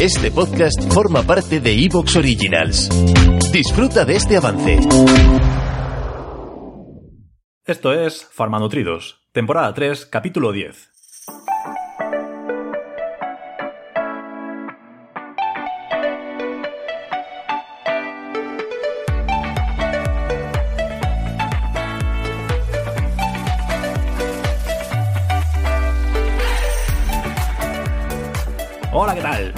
[0.00, 2.90] Este podcast forma parte de Evox Originals.
[3.50, 4.78] Disfruta de este avance.
[7.64, 10.95] Esto es Farmanutridos, temporada 3, capítulo 10.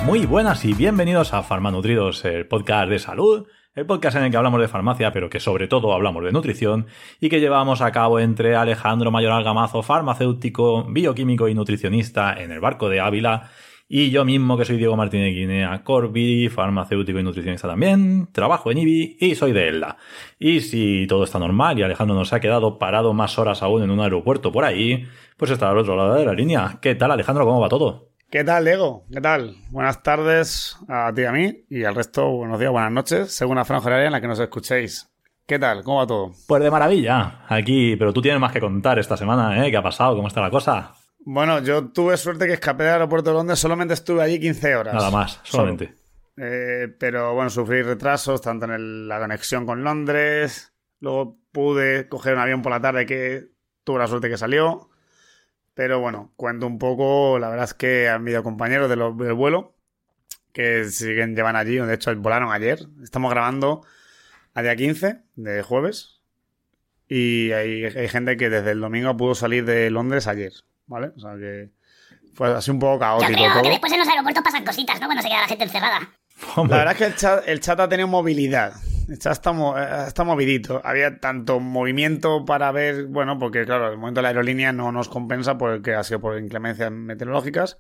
[0.05, 4.37] Muy buenas y bienvenidos a Farmanutridos, el podcast de salud, el podcast en el que
[4.37, 6.87] hablamos de farmacia, pero que sobre todo hablamos de nutrición
[7.21, 12.61] y que llevamos a cabo entre Alejandro Mayoral Gamazo, farmacéutico, bioquímico y nutricionista en el
[12.61, 13.51] barco de Ávila,
[13.89, 18.79] y yo mismo que soy Diego Martínez Guinea Corby, farmacéutico y nutricionista también, trabajo en
[18.79, 19.97] IBI y soy de Elda.
[20.39, 23.91] Y si todo está normal y Alejandro nos ha quedado parado más horas aún en
[23.91, 26.79] un aeropuerto por ahí, pues está al otro lado de la línea.
[26.83, 27.45] ¿Qué tal Alejandro?
[27.47, 28.08] ¿Cómo va todo?
[28.31, 29.05] ¿Qué tal, Diego?
[29.11, 29.57] ¿Qué tal?
[29.71, 33.57] Buenas tardes a ti y a mí y al resto, buenos días, buenas noches, según
[33.57, 35.09] la franja horaria en la que nos escuchéis.
[35.47, 35.83] ¿Qué tal?
[35.83, 36.33] ¿Cómo va todo?
[36.47, 39.71] Pues de maravilla, aquí, pero tú tienes más que contar esta semana, ¿eh?
[39.71, 40.15] ¿Qué ha pasado?
[40.15, 40.93] ¿Cómo está la cosa?
[41.21, 44.95] Bueno, yo tuve suerte que escapé del aeropuerto de Londres, solamente estuve allí 15 horas.
[44.95, 45.95] Nada más, solamente.
[46.37, 52.35] Eh, pero bueno, sufrí retrasos, tanto en el- la conexión con Londres, luego pude coger
[52.35, 53.47] un avión por la tarde que
[53.85, 54.91] tuve la suerte que salió.
[55.79, 59.35] Pero bueno, cuento un poco, la verdad es que han habido compañeros de los- del
[59.35, 59.77] vuelo
[60.53, 62.81] que siguen, llevan allí, de hecho volaron ayer.
[63.01, 63.87] Estamos grabando
[64.55, 66.21] a día 15 de jueves
[67.09, 70.53] y hay, hay gente que desde el domingo pudo salir de Londres ayer,
[70.89, 71.13] ¿vale?
[71.17, 71.71] O sea que
[72.35, 73.63] fue así un poco Yo caótico creo todo.
[73.63, 75.07] que después en los aeropuertos pasan cositas, ¿no?
[75.07, 76.11] Cuando se queda la gente encerrada.
[76.57, 78.73] Hombre, La verdad es que el chat, el chat ha tenido movilidad.
[79.09, 80.83] Está, está movidito.
[80.85, 85.09] Había tanto movimiento para ver, bueno, porque claro, el momento de la aerolínea no nos
[85.09, 87.79] compensa porque ha sido por inclemencias meteorológicas.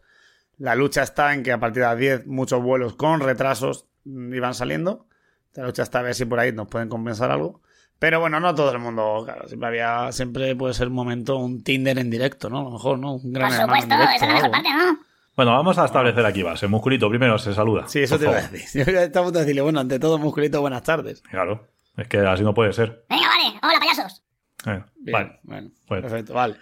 [0.56, 4.54] La lucha está en que a partir de las 10 muchos vuelos con retrasos iban
[4.54, 5.06] saliendo.
[5.54, 7.60] La lucha está a ver si por ahí nos pueden compensar algo.
[7.98, 11.62] Pero bueno, no todo el mundo, claro, siempre había, siempre puede ser un momento, un
[11.62, 12.60] Tinder en directo, ¿no?
[12.60, 13.16] A lo mejor, ¿no?
[13.16, 15.07] Un gran Por hermano en supuesto, directo esa es la parte, ¿no?
[15.38, 16.66] Bueno, vamos a establecer aquí base.
[16.66, 17.86] Musculito, primero se saluda.
[17.86, 18.84] Sí, eso te iba a decir.
[18.92, 21.22] Yo estaba a punto de decirle, bueno, ante todo, musculito, buenas tardes.
[21.30, 23.04] Claro, es que así no puede ser.
[23.08, 23.56] Venga, vale.
[23.62, 24.24] Hola, payasos.
[24.66, 25.38] Eh, Bien, vale.
[25.44, 26.02] Bueno, Bueno.
[26.02, 26.56] perfecto, vale.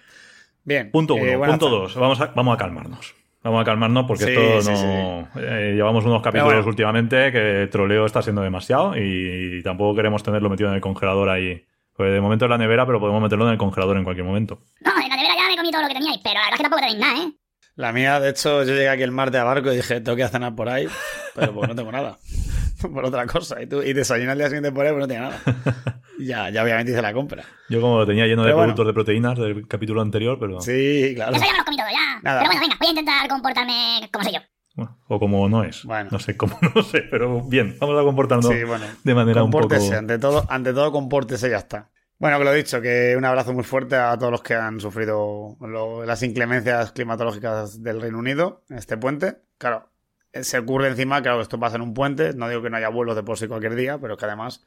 [0.62, 0.90] Bien.
[0.90, 1.46] Punto eh, uno.
[1.46, 1.80] Punto tardes.
[1.94, 1.94] dos.
[1.96, 3.14] Vamos a, vamos a calmarnos.
[3.42, 5.26] Vamos a calmarnos porque Sí, esto sí, no.
[5.36, 6.68] eh, llevamos unos capítulos bueno.
[6.68, 11.30] últimamente que el troleo está siendo demasiado y, tampoco queremos tenerlo metido en el congelador
[11.30, 11.64] ahí.
[11.94, 14.58] Pues de momento en la nevera, pero podemos meterlo en el congelador en cualquier momento.
[14.82, 16.52] No, en la nevera ya me he comido todo lo que teníais, pero la verdad
[16.52, 17.32] es que tampoco tenéis nada, ¿eh?
[17.76, 20.26] La mía, de hecho, yo llegué aquí el martes a barco y dije, tengo que
[20.28, 20.88] cenar por ahí,
[21.34, 22.18] pero pues no tengo nada.
[22.92, 23.62] por otra cosa.
[23.62, 26.00] Y, tú, y desayuné al día siguiente por ahí, pues no tenía nada.
[26.18, 27.44] ya, ya obviamente hice la compra.
[27.68, 28.74] Yo como lo tenía lleno de bueno.
[28.74, 30.60] productos de proteínas del capítulo anterior, pero.
[30.60, 31.36] Sí, claro.
[31.36, 32.20] Eso ya me lo he comido todo, ya.
[32.22, 32.40] Nada.
[32.40, 34.40] Pero bueno, venga, voy a intentar comportarme como soy yo.
[34.74, 35.84] bueno, o como no es.
[35.84, 36.08] Bueno.
[36.12, 38.86] No sé cómo, no sé, pero bien, vamos a comportarnos Sí, bueno.
[39.04, 39.68] de manera un poco.
[39.68, 41.90] Compórtese, ante todo, ante todo compórtese y ya está.
[42.18, 44.80] Bueno, que lo he dicho, que un abrazo muy fuerte a todos los que han
[44.80, 49.36] sufrido lo- las inclemencias climatológicas del Reino Unido en este puente.
[49.58, 49.90] Claro,
[50.32, 52.88] eh, se ocurre encima, claro, esto pasa en un puente, no digo que no haya
[52.88, 54.64] vuelos de por sí cualquier día, pero que además,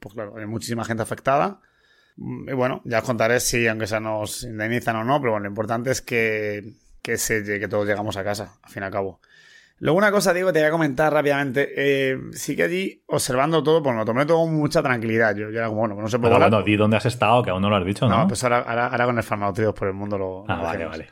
[0.00, 1.60] pues claro, hay muchísima gente afectada.
[2.16, 5.44] Mm, Y bueno, ya os contaré si aunque sea nos indemnizan o no, pero bueno,
[5.44, 8.92] lo importante es que, que, se, que todos llegamos a casa, al fin y al
[8.92, 9.20] cabo.
[9.80, 11.72] Luego una cosa, digo, te voy a comentar rápidamente.
[11.74, 15.34] Eh, sí que allí, observando todo, pues me lo tomé todo con mucha tranquilidad.
[15.34, 17.42] Yo, yo era como, bueno, pues no se puede Pero bueno, di dónde has estado,
[17.42, 18.18] que aún no lo has dicho, ¿no?
[18.18, 20.44] No, pues ahora, ahora, ahora con el farmacéutico por el mundo lo...
[20.48, 21.08] ah, lo vale, vale.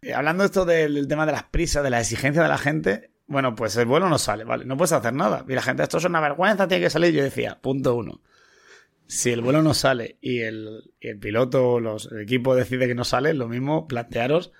[0.00, 3.10] Eh, hablando esto del, del tema de las prisas, de la exigencia de la gente,
[3.26, 4.64] bueno, pues el vuelo no sale, ¿vale?
[4.64, 5.44] No puedes hacer nada.
[5.46, 7.12] Y la gente, esto es una vergüenza, tiene que salir.
[7.12, 8.22] Yo decía, punto uno.
[9.06, 12.94] Si el vuelo no sale y el, y el piloto, los, el equipo decide que
[12.94, 14.52] no sale, lo mismo plantearos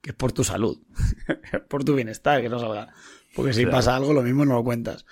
[0.00, 0.78] que es por tu salud,
[1.68, 2.88] por tu bienestar, que no salga.
[3.34, 3.76] Porque si Claro.
[3.78, 5.04] pasa algo, lo mismo no lo cuentas.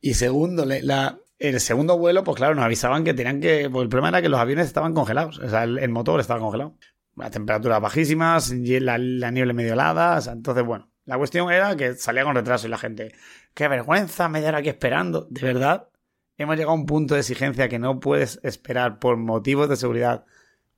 [0.00, 3.68] Y segundo, la, el segundo vuelo, pues claro, nos avisaban que tenían que.
[3.70, 5.38] Pues el problema era que los aviones estaban congelados.
[5.38, 6.76] O sea, el, el motor estaba congelado.
[7.16, 10.18] Las temperaturas bajísimas, la, la nieve medio helada.
[10.18, 13.12] o sea, entonces, bueno, la cuestión era que salía con retraso y la gente.
[13.54, 14.28] ¡Qué vergüenza!
[14.28, 15.26] Media hora aquí esperando.
[15.30, 15.88] De verdad,
[16.36, 20.24] hemos llegado a un punto de exigencia que no puedes esperar por motivos de seguridad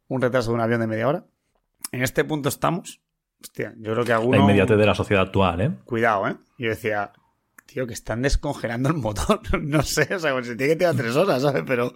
[0.08, 1.26] un retraso de un avión de media hora.
[1.92, 3.02] En este punto estamos.
[3.42, 4.36] Hostia, yo creo que alguno...
[4.38, 5.70] La inmediatez de la sociedad actual, ¿eh?
[5.84, 6.36] Cuidado, ¿eh?
[6.58, 7.12] Yo decía,
[7.66, 9.40] tío, que están descongelando el motor.
[9.62, 11.64] no sé, o sea, pues se tiene que tirar tres horas, ¿sabes?
[11.66, 11.92] Pero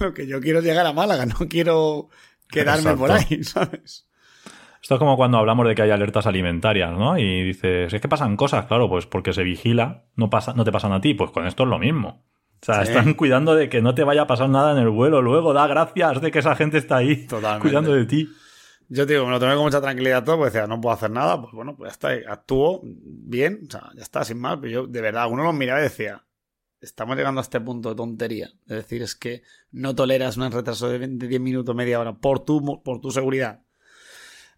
[0.00, 2.08] lo que yo quiero es llegar a Málaga, no quiero
[2.48, 4.06] quedarme por ahí, ¿sabes?
[4.82, 7.16] Esto es como cuando hablamos de que hay alertas alimentarias, ¿no?
[7.16, 10.72] Y dices, es que pasan cosas, claro, pues porque se vigila, no, pasa, no te
[10.72, 12.24] pasan a ti, pues con esto es lo mismo.
[12.60, 12.90] O sea, Sí.
[12.92, 15.22] están cuidando de que no te vaya a pasar nada en el vuelo.
[15.22, 17.62] Luego da gracias de que esa gente está ahí Totalmente.
[17.62, 18.28] cuidando de ti.
[18.94, 21.10] Yo te digo, me lo tomé con mucha tranquilidad todo, pues decía, no puedo hacer
[21.10, 24.70] nada, pues bueno, pues ya está, actúo bien, o sea, ya está, sin más, pero
[24.70, 26.22] yo de verdad, uno los miraba y decía,
[26.80, 30.90] estamos llegando a este punto de tontería, es decir, es que no toleras un retraso
[30.90, 33.60] de 20, 10 minutos, media hora, por tu, por tu seguridad.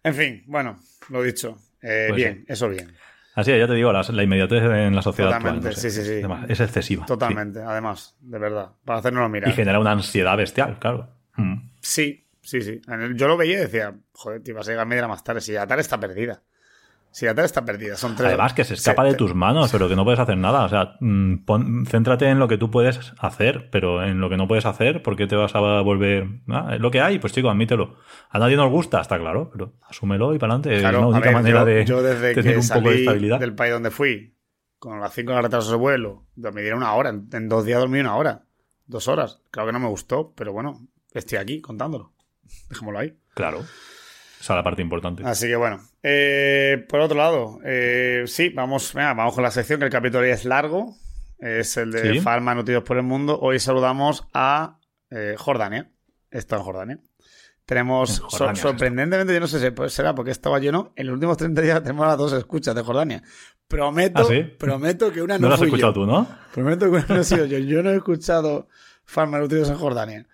[0.03, 0.79] En fin, bueno,
[1.09, 2.45] lo dicho, eh, Pues bien, sí.
[2.53, 2.93] eso bien,
[3.35, 5.75] Así es, ya te digo, la, la inmediatez en la sociedad Totalmente, actual.
[5.75, 6.13] no sé, sí, sí, sí.
[6.15, 7.05] además, Es excesiva.
[7.05, 9.49] totalmente, además, de verdad, para hacernos mirar.
[9.49, 11.09] Y genera una ansiedad bestial, claro.
[11.37, 11.69] Mm.
[11.81, 12.81] Sí, sí, sí.
[13.15, 15.41] Yo lo veía y decía, joder, te ibas a llegar media hora más tarde.
[15.41, 16.43] Si Yatar está perdida.
[17.11, 18.27] Si Yatar está perdida, son tres.
[18.27, 20.65] Además, que se escapa de tus manos, pero que no puedes hacer nada.
[20.65, 24.35] O sea, mm, pon- céntrate en lo que tú puedes hacer, pero en lo que
[24.35, 26.27] no puedes hacer, ¿por qué te vas a volver?
[26.49, 27.95] Ah, es lo que hay, pues chico, admítelo.
[28.29, 30.77] A nadie nos gusta, está claro, pero asúmelo y para adelante.
[30.81, 32.89] Claro, es la a única ver, manera yo, de yo desde tener que un poco
[32.89, 33.39] de estabilidad.
[33.39, 34.35] del país donde fui,
[34.77, 37.11] con las 5 horas de retraso de vuelo, dormí dieron una hora.
[37.11, 38.43] En, en dos días dormí una hora.
[38.87, 39.41] Dos horas.
[39.51, 42.11] Claro que no me gustó, pero bueno, estoy aquí contándolo.
[42.69, 43.17] Dejémoslo ahí.
[43.33, 43.59] Claro.
[44.39, 45.23] Esa es la parte importante.
[45.25, 45.81] Así que bueno.
[46.03, 50.23] Eh, por otro lado, eh, sí, vamos, venga, vamos con la sección, que el capítulo
[50.23, 50.95] hoy es largo.
[51.39, 52.19] Es el de Sí.
[52.21, 53.39] Farma Nutridos por el Mundo.
[53.41, 55.91] Hoy saludamos a eh, Jordania.
[56.31, 56.99] Esto en Jordania.
[57.65, 60.93] Tenemos, Jordania, sorprendentemente, yo no sé si pues será porque estaba lleno.
[60.95, 63.23] En los últimos 30 días tenemos las dos escuchas de Jordania.
[63.67, 64.43] Prometo, ¿Ah, sí?
[64.43, 66.01] prometo que una no no, lo has escuchado yo.
[66.01, 66.27] tú, ¿no?
[66.53, 67.57] Prometo que una no he sido yo.
[67.57, 68.67] Yo no he escuchado
[69.03, 70.27] Farma Nutridos en Jordania.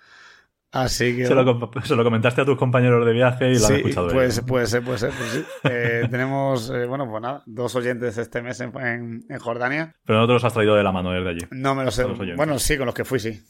[0.71, 1.25] Así que.
[1.25, 4.07] Se lo, com- se lo comentaste a tus compañeros de viaje y lo han escuchado
[4.09, 4.35] puede ellos.
[4.35, 5.11] ser, puede ser, puede ser.
[5.11, 5.43] pues sí.
[5.65, 9.93] Eh, tenemos, eh, bueno, pues nada, dos oyentes este mes en, en- en Jordania.
[10.05, 11.45] Pero no te los has traído de la mano desde allí.
[11.51, 12.03] No me lo sé.
[12.03, 12.37] Los oyentes.
[12.37, 13.41] Bueno, sí, con los que fui, sí.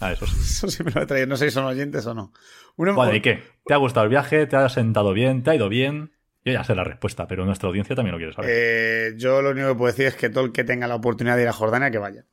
[0.00, 0.36] Ah, eso sí.
[0.40, 1.26] Eso sí me lo he traído.
[1.26, 2.32] No sé si son oyentes o no.
[2.76, 3.42] Uno- Bueno, ¿y qué?
[3.66, 4.46] ¿Te ha gustado el viaje?
[4.46, 5.42] ¿Te ha sentado bien?
[5.42, 6.12] ¿Te ha ido bien?
[6.46, 8.50] Yo ya sé la respuesta, pero nuestra audiencia también lo quiere saber.
[8.52, 11.36] eh, yo lo único que puedo decir es que todo el que tenga la oportunidad
[11.36, 12.24] de ir a Jordania, que vaya.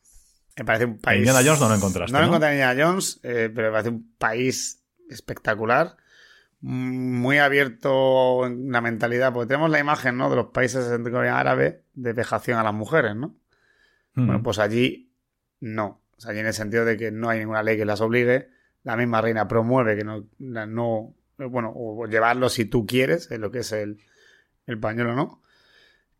[0.62, 1.18] Me parece un país.
[1.18, 2.28] Indiana Jones no lo encontraste, No lo ¿no?
[2.34, 5.98] encontré en Indiana Jones, eh, pero me parece un país espectacular.
[6.60, 10.30] Muy abierto en la mentalidad, porque tenemos la imagen ¿no?
[10.30, 13.36] de los países de categoría árabe de vejación a las mujeres, ¿no?
[14.14, 14.26] Mm.
[14.28, 15.12] Bueno, pues allí
[15.62, 16.04] no.
[16.16, 18.50] O sea, allí en el sentido de que no hay ninguna ley que las obligue.
[18.84, 23.50] La misma reina promueve que no, no bueno, o llevarlo si tú quieres, en lo
[23.50, 23.98] que es el,
[24.68, 25.42] el pañuelo, ¿no?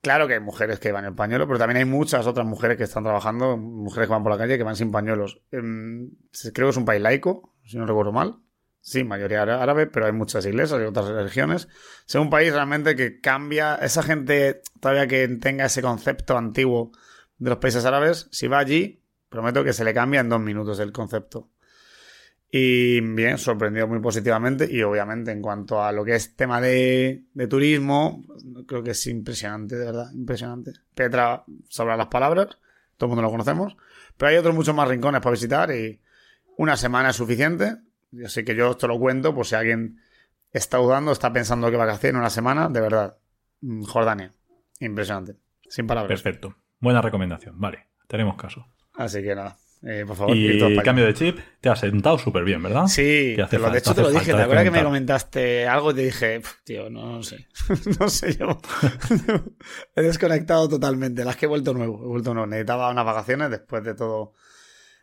[0.02, 2.86] Claro que hay mujeres que van en pañuelo, pero también hay muchas otras mujeres que
[2.86, 5.42] están trabajando, mujeres que van por la calle que van sin pañuelos.
[5.52, 6.10] Em,
[6.54, 8.38] creo que es un país laico, si no recuerdo mal.
[8.80, 11.68] Sí, mayoría ára- árabe, pero hay muchas iglesias y otras religiones.
[12.08, 13.76] Es un país realmente que cambia.
[13.76, 16.92] Esa gente todavía que tenga ese concepto antiguo
[17.38, 20.80] de los países árabes, si va allí, prometo que se le cambia en dos minutos
[20.80, 21.50] el concepto.
[22.52, 24.68] Y bien, sorprendido muy positivamente.
[24.70, 28.26] Y obviamente, en cuanto a lo que es tema de turismo,
[28.72, 30.72] creo que es impresionante, de verdad, impresionante.
[30.96, 32.58] Petra sobra las palabras,
[32.96, 33.76] todo el mundo lo conocemos.
[34.16, 36.00] Pero hay otros muchos más rincones para visitar y
[36.56, 37.76] una semana es suficiente.
[38.12, 40.00] Yo sé que yo esto lo cuento, por si alguien
[40.54, 43.18] está dudando, está pensando que vacaciones una semana, de verdad.
[43.60, 44.32] Mm, Jordania.
[44.80, 45.36] Impresionante.
[45.68, 46.22] Sin palabras.
[46.22, 46.56] Perfecto.
[46.80, 47.60] Buena recomendación.
[47.60, 48.68] Vale, tenemos caso.
[48.94, 49.58] Así que nada.
[49.84, 52.86] Eh, por favor, Y cambio de chip, te has sentado súper bien, ¿verdad?
[52.86, 54.32] Sí, te lo, de hecho te lo dije.
[54.32, 57.48] ¿Te acuerdas que me comentaste algo y te dije, "Pf, tío, no, no sé.
[58.00, 58.60] no sé yo.
[59.96, 61.26] he desconectado totalmente.
[61.26, 62.04] Las que he vuelto nuevo.
[62.04, 62.46] He vuelto nuevo.
[62.46, 64.34] Necesitaba unas vacaciones después de todo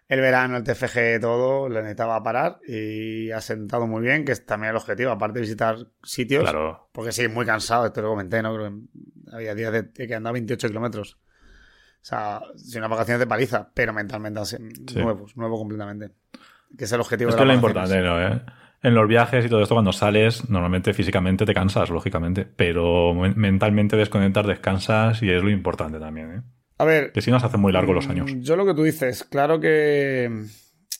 [0.07, 1.69] el verano, el TFG, todo.
[1.69, 5.11] Le necesitaba parar y ha sentado muy bien, que es también el objetivo.
[5.11, 6.45] Aparte de visitar sitios.
[6.45, 6.89] Claro.
[6.93, 8.55] Porque sí, muy cansado, te lo comenté, ¿no?
[8.55, 11.19] Creo que había días de, de que andaba 28 kilómetros.
[12.00, 14.57] O sea, sin unas vacaciones de paliza, pero mentalmente así,
[14.95, 16.11] nuevos, nuevo completamente.
[16.76, 18.21] Que es el objetivo Es de que es lo importante, ¿no?
[18.23, 18.40] ¿Eh?
[18.83, 23.35] En los viajes y todo esto, cuando sales, normalmente físicamente te cansas, lógicamente, pero men-
[23.37, 26.43] mentalmente desconectar, descansas y es lo importante también, ¿eh?
[26.78, 28.33] A ver, Que si no se hacen muy largos los años.
[28.33, 30.31] Mm, Yo lo que tú dices, claro que.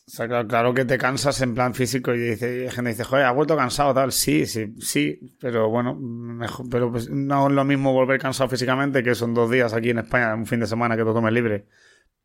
[0.09, 3.05] O sea, claro, claro que te cansas en plan físico y dice, y gente dice,
[3.05, 4.11] joder, ha vuelto cansado, tal.
[4.11, 9.03] Sí, sí, sí, pero bueno, mejor, pero pues no es lo mismo volver cansado físicamente,
[9.03, 11.67] que son dos días aquí en España, un fin de semana que te tomes libre.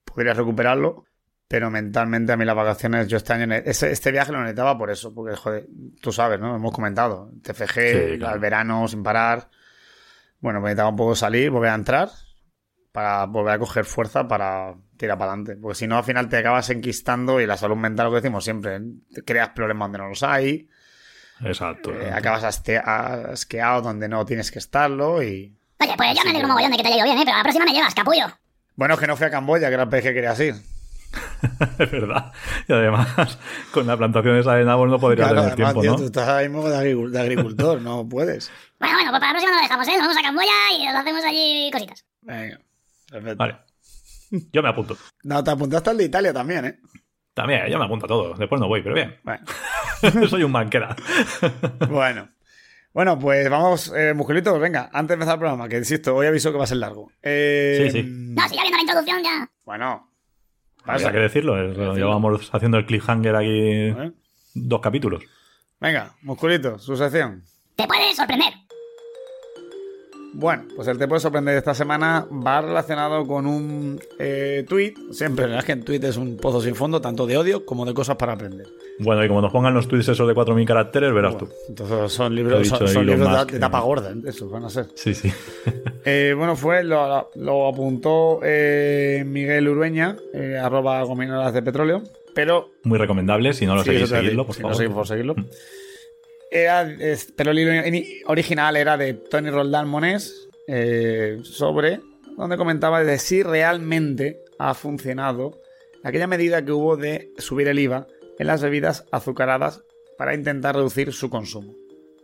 [0.06, 1.04] Podrías recuperarlo,
[1.50, 4.90] pero mentalmente a mí las vacaciones, yo este año, ese- este viaje lo necesitaba por
[4.90, 5.68] eso, porque, joder,
[6.02, 6.56] tú sabes, ¿no?
[6.56, 8.34] Hemos comentado, TFG, Sí, claro.
[8.36, 9.50] al verano sin parar.
[10.40, 12.10] Bueno, me necesitaba un poco salir, volver a entrar
[12.94, 15.58] para volver a coger fuerza para tirar para adelante.
[15.62, 18.44] Porque si no, al final te acabas enquistando y la salud mental, lo que decimos
[18.44, 18.80] siempre,
[19.14, 20.70] te creas problemas donde no los hay.
[21.44, 21.92] Exacto.
[21.94, 25.56] Eh, acabas asqueado donde no tienes que estarlo y...
[25.80, 27.22] Oye, pues yo me alegro mogollón de que te haya ido bien, ¿eh?
[27.26, 28.26] Pero a la próxima me llevas, capullo.
[28.76, 30.56] Bueno, que no fui a Camboya, que era el país que querías ir.
[31.78, 32.32] Es verdad.
[32.68, 33.38] Y además,
[33.72, 35.98] con la plantación esa de nabos no podría Claro, tener además, tiempo, tío, ¿no?
[35.98, 38.50] tú estás ahora mismo de, agricul- de agricultor, no puedes.
[38.80, 39.92] Bueno, bueno, pues para la próxima no lo dejamos, ¿eh?
[39.92, 42.06] Nos vamos a Camboya y nos hacemos allí cositas.
[42.22, 42.60] Venga,
[43.10, 43.38] perfecto.
[43.38, 43.58] Vale.
[44.52, 44.98] Yo me apunto.
[45.24, 46.80] No, te apuntaste al de Italia también, ¿eh?
[47.34, 48.34] También, yo me apunto a todo.
[48.36, 49.16] Después no voy, pero bien.
[49.24, 49.46] Bueno.
[50.30, 50.96] Soy un manquera.
[51.90, 52.30] Bueno.
[52.94, 56.52] Bueno, pues vamos, eh, musculitos, venga, antes de empezar el programa, que insisto, hoy aviso
[56.52, 57.12] que va a ser largo.
[57.24, 58.08] Eh, Sí, sí.
[58.08, 59.50] No, si ya viendo la introducción ya.
[59.66, 60.12] Bueno,
[60.86, 61.96] Había que decirlo.
[61.96, 64.12] Llevamos haciendo el cliffhanger aquí ¿eh?
[64.54, 65.24] dos capítulos.
[65.80, 67.44] Venga, musculitos, su sección.
[67.76, 68.54] Te puede sorprender.
[70.34, 74.94] Bueno, pues el te puede sorprender esta semana va relacionado con un eh, tweet.
[75.12, 77.66] Siempre, la verdad es que en tweet es un pozo sin fondo, tanto de odio
[77.66, 78.68] como de cosas para aprender.
[79.00, 81.48] Bueno, y como nos pongan los tweets esos de 4.000 caracteres, verás tú.
[81.70, 83.60] Entonces son libros, son, son de, Musk, de eh.
[83.60, 84.88] tapa gorda, esos van a ser.
[84.96, 85.32] Sí, sí.
[86.06, 92.72] Eh, bueno, fue, lo, lo apuntó eh, Miguel Urueña, eh, arroba gominolas de petróleo, pero
[92.84, 93.54] Muy recomendable.
[93.54, 95.36] Si no lo Sí, seguís, eso si no seguís, por seguirlo.
[96.54, 97.74] Era, es- pero el libro
[98.28, 102.00] original era de Tony Roldán Monés eh, sobre
[102.38, 105.60] donde comentaba de si realmente ha funcionado
[106.04, 108.08] aquella medida que hubo de subir el IVA
[108.40, 109.84] en las bebidas azucaradas
[110.18, 111.74] para intentar reducir su consumo.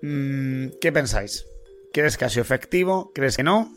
[0.01, 1.45] Mm, ¿Qué pensáis?
[1.91, 3.11] ¿Crees que ha sido efectivo?
[3.13, 3.71] ¿Crees que no?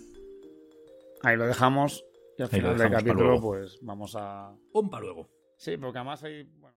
[1.23, 2.05] Ahí lo dejamos.
[2.39, 4.55] Y al final del capítulo, pues vamos a.
[4.73, 5.29] Un para luego.
[5.57, 6.45] Sí, porque además hay.
[6.59, 6.77] bueno,